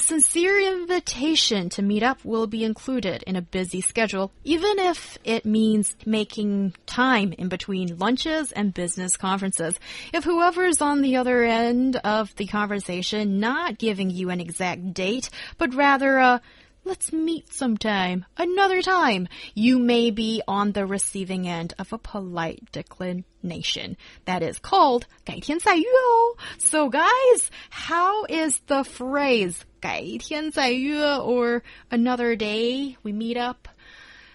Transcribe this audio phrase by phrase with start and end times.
[0.00, 5.18] A sincere invitation to meet up will be included in a busy schedule, even if
[5.24, 9.78] it means making time in between lunches and business conferences.
[10.14, 15.28] If whoever's on the other end of the conversation not giving you an exact date,
[15.58, 16.40] but rather a
[16.89, 19.27] Let's meet sometime, another time.
[19.55, 23.97] You may be on the receiving end of a polite declination.
[24.25, 26.37] That is called 改天再约哦.
[26.59, 33.67] So guys, how is the phrase 改天再约 or another day we meet up?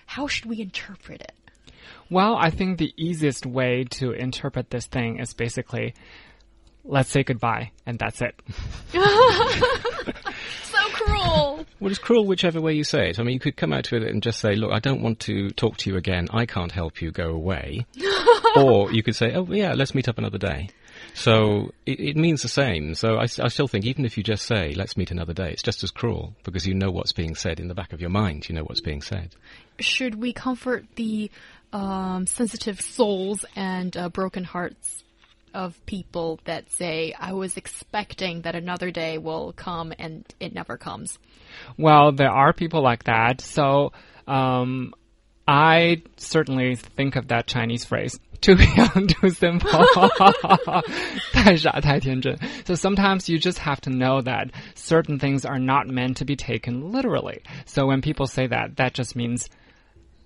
[0.06, 1.34] How should we interpret it?
[2.10, 5.94] Well, I think the easiest way to interpret this thing is basically
[6.84, 8.34] let's say goodbye and that's it.
[11.79, 13.19] Well, it's cruel whichever way you say it.
[13.19, 15.19] I mean, you could come out to it and just say, look, I don't want
[15.21, 16.27] to talk to you again.
[16.31, 17.11] I can't help you.
[17.11, 17.85] Go away.
[18.55, 20.69] or you could say, oh, yeah, let's meet up another day.
[21.13, 22.95] So it, it means the same.
[22.95, 25.63] So I, I, still think even if you just say, let's meet another day, it's
[25.63, 28.47] just as cruel because you know what's being said in the back of your mind.
[28.47, 29.35] You know what's being said.
[29.79, 31.29] Should we comfort the
[31.73, 35.03] um, sensitive souls and uh, broken hearts
[35.55, 40.77] of people that say, I was expecting that another day will come and it never
[40.77, 41.17] comes.
[41.77, 43.41] Well, there are people like that.
[43.41, 43.93] So,
[44.27, 44.93] um,
[45.47, 49.69] I certainly think of that Chinese phrase, too young, too simple.
[52.65, 56.35] so sometimes you just have to know that certain things are not meant to be
[56.35, 57.43] taken literally.
[57.65, 59.49] So when people say that, that just means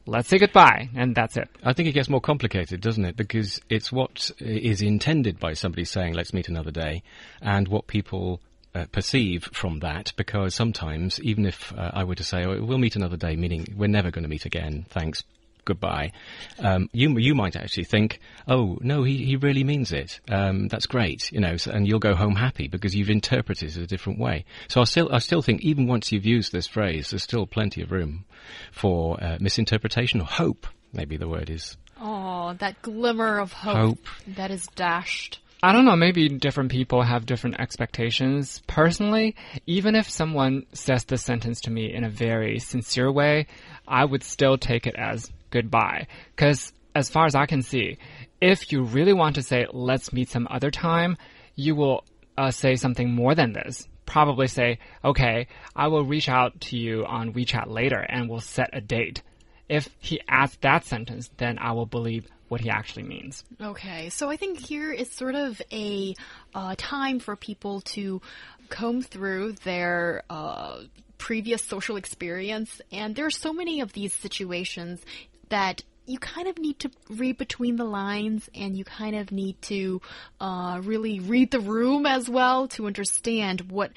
[0.10, 1.50] let's say goodbye, and that's it.
[1.64, 3.16] I think it gets more complicated, doesn't it?
[3.16, 7.04] Because it's what is intended by somebody saying, let's meet another day,
[7.42, 8.42] and what people
[8.76, 12.78] uh, perceive from that, because sometimes, even if uh, I were to say, oh, we'll
[12.78, 15.24] meet another day, meaning we're never going to meet again, thanks,
[15.70, 16.12] goodbye,
[16.60, 20.20] um, you you might actually think, oh no, he, he really means it.
[20.30, 23.78] Um, that's great, you know, so, and you'll go home happy because you've interpreted it
[23.78, 24.46] a different way.
[24.68, 27.82] So I still I still think even once you've used this phrase, there's still plenty
[27.82, 28.26] of room
[28.72, 30.68] for uh, misinterpretation or hope.
[30.92, 31.78] Maybe the word is.
[32.02, 34.08] Oh, that glimmer of hope, hope.
[34.36, 35.40] that is dashed.
[35.62, 38.62] I don't know, maybe different people have different expectations.
[38.66, 39.36] Personally,
[39.68, 43.48] even if someone says this sentence to me in a very sincere way,
[43.86, 46.08] I would still take it as goodbye.
[46.36, 47.98] Because as far as I can see,
[48.42, 51.18] if you really want to say, let's meet some other time,
[51.56, 52.06] you will
[52.38, 53.88] uh, say something more than this.
[54.06, 58.70] Probably say, okay, I will reach out to you on WeChat later and we'll set
[58.74, 59.22] a date.
[59.68, 63.44] If he adds that sentence, then I will believe what he actually means.
[63.62, 66.16] Okay, so I think here is sort of a
[66.56, 68.22] uh, time for people to
[68.70, 70.82] comb through their uh,
[71.20, 75.02] previous social experience, and there are so many of these situations
[75.50, 79.62] that you kind of need to read between the lines and you kind of need
[79.62, 80.02] to
[80.42, 83.92] uh, really read the room as well to understand what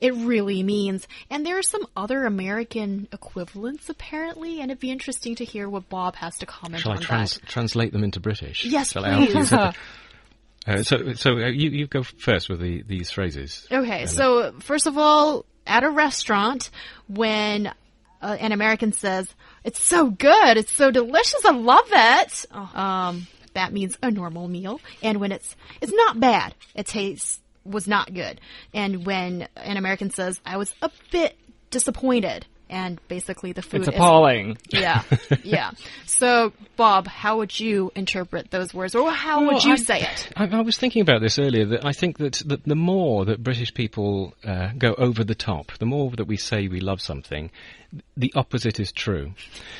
[0.00, 1.06] it really means.
[1.28, 5.88] And there are some other American equivalents apparently, and it'd be interesting to hear what
[5.88, 7.46] Bob has to comment Shall on I trans that.
[7.46, 8.64] translate them into British?
[8.64, 9.52] Yes, Shall please.
[10.66, 13.66] Uh, so, so uh, you you go first with the, these phrases.
[13.72, 16.70] Okay, so first of all, at a restaurant,
[17.06, 17.72] when
[18.22, 19.28] uh, an American says,
[19.64, 24.80] "It's so good, it's so delicious, I love it," um, that means a normal meal.
[25.02, 28.40] And when it's it's not bad, it tastes was not good.
[28.72, 31.38] And when an American says, "I was a bit
[31.70, 34.58] disappointed," and basically the food it's appalling.
[34.72, 35.02] Is, yeah,
[35.42, 35.70] yeah.
[36.06, 40.00] So, Bob, how would you interpret those words, or how well, would you I, say
[40.02, 40.32] it?
[40.36, 41.66] I, I, was thinking about this earlier.
[41.66, 45.72] That I think that the, the more that British people uh, go over the top,
[45.78, 47.50] the more that we say we love something,
[48.16, 49.32] the opposite is true.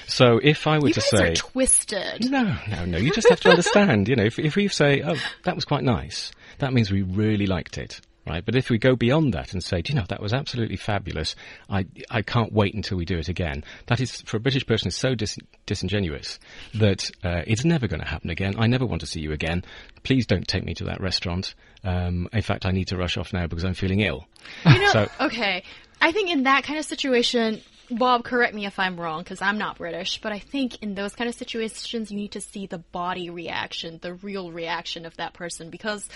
[0.06, 2.30] So, if I were you to say, twisted.
[2.30, 2.98] No, no, no.
[2.98, 4.08] You just have to understand.
[4.08, 7.46] You know, if if we say, "Oh, that was quite nice," that means we really
[7.46, 8.44] liked it right?
[8.44, 11.34] But if we go beyond that and say, do you know, that was absolutely fabulous.
[11.68, 13.64] I, I can't wait until we do it again.
[13.86, 16.38] That is, for a British person, is so dis- disingenuous
[16.74, 18.54] that uh, it's never going to happen again.
[18.58, 19.64] I never want to see you again.
[20.02, 21.54] Please don't take me to that restaurant.
[21.84, 24.26] Um, in fact, I need to rush off now because I'm feeling ill.
[24.66, 25.64] You know, so, okay.
[26.00, 27.60] I think in that kind of situation,
[27.90, 31.14] Bob, correct me if I'm wrong because I'm not British, but I think in those
[31.14, 35.32] kind of situations, you need to see the body reaction, the real reaction of that
[35.32, 36.06] person because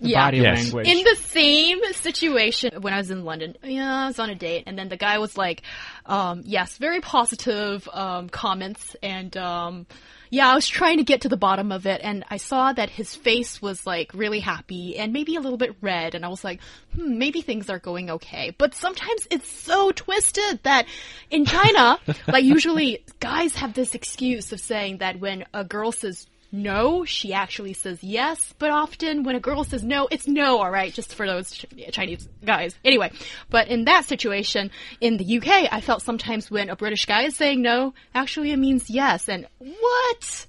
[0.00, 0.26] Yeah.
[0.26, 0.64] body Yes.
[0.64, 0.88] language.
[0.88, 4.64] In the same situation when I was in London, yeah, I was on a date,
[4.66, 5.62] and then the guy was like,
[6.04, 9.86] um, yes, very positive um, comments, and um,
[10.30, 12.90] yeah, I was trying to get to the bottom of it, and I saw that
[12.90, 16.42] his face was like really happy and maybe a little bit red, and I was
[16.44, 16.60] like,
[16.94, 18.54] hmm, maybe things are going okay.
[18.56, 20.86] But sometimes it's so twisted that
[21.30, 21.98] in China,
[22.28, 27.32] like usually guys have this excuse of saying that when a girl says no, she
[27.32, 31.26] actually says yes, but often when a girl says no, it's no, alright, just for
[31.26, 32.78] those Chinese guys.
[32.84, 33.10] Anyway,
[33.50, 34.70] but in that situation,
[35.00, 38.58] in the UK, I felt sometimes when a British guy is saying no, actually it
[38.58, 40.46] means yes, and what?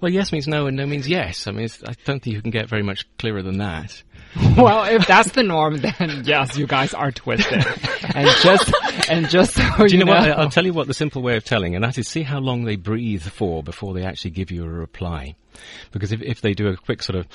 [0.00, 1.46] Well, yes means no and no means yes.
[1.46, 4.02] I mean, it's, I don't think you can get very much clearer than that.
[4.56, 7.64] well, if that's the norm, then yes, you guys are twisted.
[8.14, 8.72] and just
[9.10, 10.30] and just so Do you know what?
[10.30, 12.64] I'll tell you what the simple way of telling, and that is see how long
[12.64, 15.34] they breathe for before they actually give you a reply.
[15.92, 17.26] Because if, if they do a quick sort of,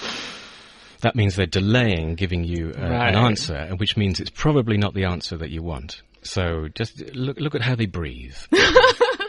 [1.01, 3.09] that means they're delaying giving you uh, Right.
[3.09, 6.01] an answer, and which means it's probably not the answer that you want.
[6.23, 8.35] So just look look at how they breathe.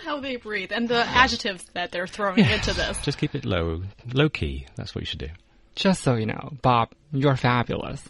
[0.07, 3.03] How they breathe, and the adjectives that they're throwing into this.
[3.03, 3.83] just keep it low,
[4.15, 4.65] low key.
[4.77, 5.29] That's what you should do.
[5.75, 8.09] Just so you know, Bob, you're fabulous.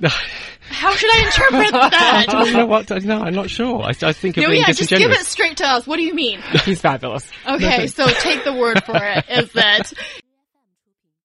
[0.80, 2.46] How should I interpret that?
[2.46, 2.88] you know what?
[3.04, 3.82] No, I'm not sure.
[3.82, 5.86] I, I think you're No, being yeah, just give it straight to us.
[5.86, 6.40] What do you mean?
[6.64, 7.30] He's fabulous.
[7.46, 9.26] Okay, so take the word for it.
[9.28, 9.92] Is that